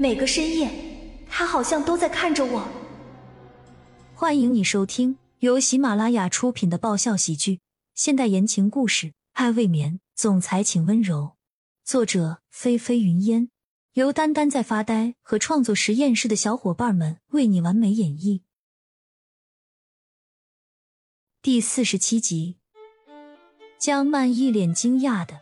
[0.00, 0.70] 每个深夜，
[1.28, 2.66] 他好像都在看着我。
[4.14, 7.60] 欢迎你收听由喜马拉雅出品的爆笑喜剧、
[7.94, 11.36] 现代言情故事《爱未眠》，总裁请温柔。
[11.84, 13.50] 作者：菲菲云烟，
[13.92, 18.40] 由丹丹在发呆和创作实验室的小伙伴们为你完美演绎。
[21.42, 22.56] 第四十七集，
[23.78, 25.40] 江曼一脸惊讶的，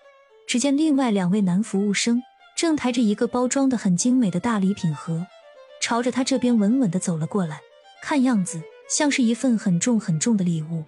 [0.48, 2.24] 只见另外两位男服务生。
[2.58, 5.24] 正抬着一个包装的很精美的大礼品盒，
[5.80, 7.60] 朝着他这边稳稳的走了过来，
[8.02, 8.60] 看样子
[8.90, 10.82] 像是一份很重很重的礼物。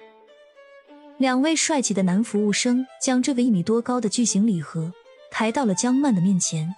[1.16, 4.92] 两位帅气的男服务生将这个一米多高的巨型礼盒
[5.30, 6.74] 抬到了江曼的面前。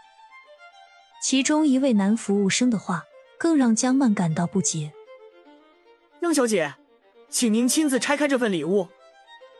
[1.23, 3.05] 其中一位男服务生的话
[3.39, 4.93] 更让江曼感到不解
[6.21, 6.75] ：“杨小姐，
[7.31, 8.89] 请您亲自拆开这份礼物。”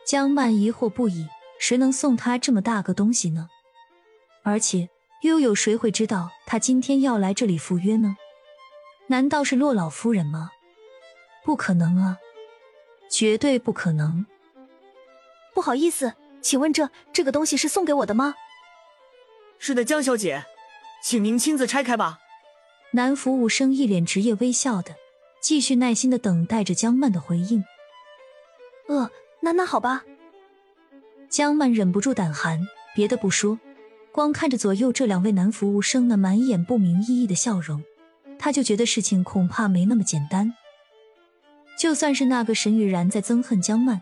[0.05, 3.47] 江曼疑惑不已，谁能送他这么大个东西呢？
[4.43, 4.89] 而且。
[5.23, 8.17] 又有谁会知道他今天要来这里赴约呢？
[9.07, 10.51] 难道是洛老夫人吗？
[11.45, 12.17] 不可能啊，
[13.09, 14.25] 绝对不可能！
[15.53, 18.35] 不好意思，请问这这个东西是送给我的吗？
[19.59, 20.43] 是的，江小姐，
[21.01, 22.19] 请您亲自拆开吧。
[22.91, 24.95] 男服务生一脸职业微笑的，
[25.41, 27.63] 继续耐心的等待着江曼的回应。
[28.89, 30.03] 呃，那那好吧。
[31.29, 33.57] 江曼忍不住胆寒，别的不说。
[34.13, 37.83] 光看着左右这两位男服务生那满眼不明意义的笑容，
[38.37, 40.53] 他就觉得事情恐怕没那么简单。
[41.79, 43.99] 就算是那个沈雨然在憎恨江曼，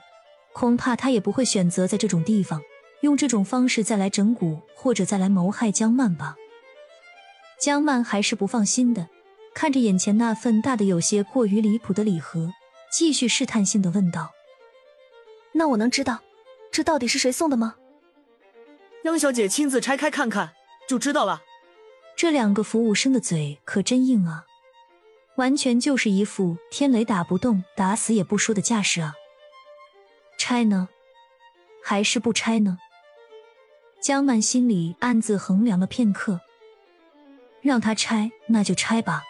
[0.51, 2.61] 恐怕他也不会选择在这种地方
[2.99, 6.35] 用这种方式再来整蛊或者再来谋害江曼吧。
[7.57, 9.07] 江曼还是不放心的，
[9.53, 12.51] 看着眼前那份大的有些过于离谱的礼盒，
[12.91, 14.31] 继续试探性的问道
[15.55, 16.19] ：“那我能知道
[16.69, 17.75] 这到底是谁送的吗？”
[19.03, 20.53] 杨小姐亲自拆开看看
[20.88, 21.41] 就知道了。
[22.16, 24.45] 这两个服务生的嘴可真硬啊，
[25.38, 29.16] 完全就是一副天雷打不动、打死也不说的架势啊！
[30.38, 30.89] 拆呢，
[31.84, 32.78] 还是不拆呢？
[34.00, 36.41] 江曼心里暗自衡量了片刻，
[37.62, 39.23] 让他拆那就拆吧，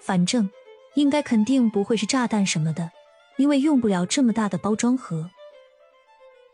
[0.00, 0.50] 反正
[0.94, 2.92] 应该肯定不会是炸弹什么的，
[3.36, 5.30] 因为用不了这么大的包装盒。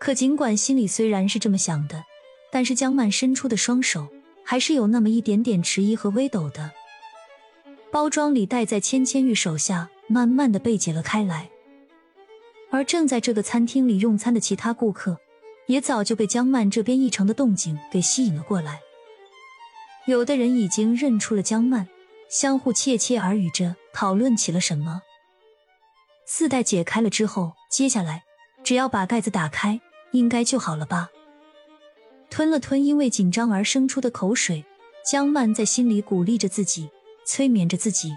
[0.00, 2.06] 可尽管心里虽然是这么想的，
[2.50, 4.08] 但是江曼伸出的双手
[4.42, 6.72] 还是有那么一点点迟疑和微抖的。
[7.92, 11.50] 包装里袋在芊芊玉手下，慢慢的被解了开来。
[12.70, 15.18] 而正在这个餐厅里用餐的其他顾客，
[15.66, 18.80] 也早就被江曼这边异常的动静给吸引了过来。
[20.06, 21.86] 有的人已经认出了江曼，
[22.30, 25.02] 相互窃窃耳语着讨论起了什么。
[26.26, 28.22] 四袋解开了之后，接下来
[28.64, 29.78] 只要把盖子打开。
[30.12, 31.10] 应该就好了吧。
[32.28, 34.64] 吞了吞因为紧张而生出的口水，
[35.10, 36.88] 江曼在心里鼓励着自己，
[37.24, 38.12] 催眠着自己：“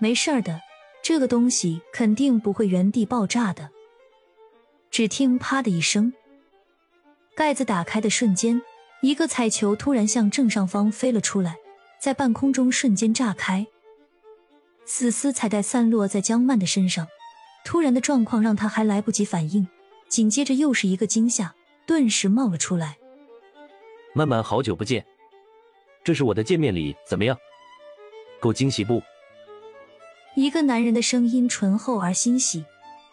[0.00, 0.60] 没事儿的，
[1.02, 3.70] 这个东西肯定不会原地爆炸的。”
[4.90, 6.12] 只听“啪”的一声，
[7.36, 8.60] 盖子打开的瞬间，
[9.02, 11.56] 一个彩球突然向正上方飞了出来，
[12.00, 13.68] 在半空中瞬间炸开，
[14.84, 17.06] 丝丝彩带散落在江曼的身上。
[17.64, 19.68] 突然的状况让她还来不及反应。
[20.10, 21.54] 紧接着又是一个惊吓，
[21.86, 22.98] 顿时冒了出来。
[24.12, 25.06] 曼曼，好久不见，
[26.02, 27.38] 这是我的见面礼，怎么样？
[28.40, 29.00] 够惊喜不？
[30.34, 32.64] 一个男人的声音醇厚而欣喜，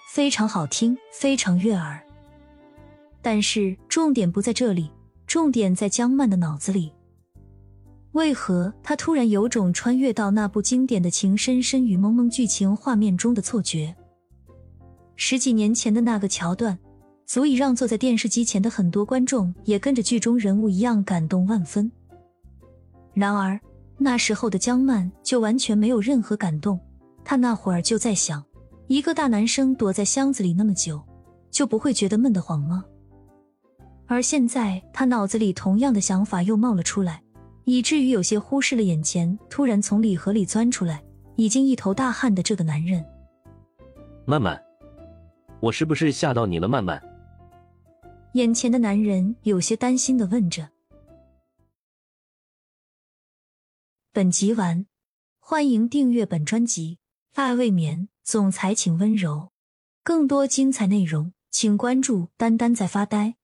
[0.10, 2.04] 非常好听，非常悦耳。
[3.22, 4.92] 但是重点不在这里，
[5.28, 6.92] 重点在江曼的脑子里。
[8.14, 13.96] 为何他突然有种穿越到那部经典的情深深雨蒙蒙剧情画面中的错觉？
[15.16, 16.80] 十几年前的那个桥段。
[17.28, 21.92] 足以让坐在电视机前的很多观众也跟着剧中人物一样感动万分。
[23.14, 23.60] 然而
[23.98, 26.80] 那时候的江曼就完全没有任何感动。
[27.26, 28.42] 她那会儿就在想，
[28.88, 31.04] 一个大男生躲在箱子里那么久，
[31.52, 32.86] 就不会觉得闷得慌吗？
[34.06, 37.22] 而现在他脑子里同样的想法又冒了出来，
[37.66, 41.04] 以至于有些忽视了眼前突然从礼盒里钻出来、
[41.36, 43.04] 已经一头大汗的这个男人。
[44.24, 44.58] 曼曼，
[45.60, 47.02] 我是不是吓到你了，曼曼？
[48.38, 50.70] 眼前的男人有些担心的问着
[54.14, 54.86] ：“本集完，
[55.40, 57.00] 欢迎订阅本专辑
[57.42, 59.52] 《爱未眠》，总裁请温柔。
[60.04, 63.38] 更多精彩内容，请关注“丹丹在发呆”。”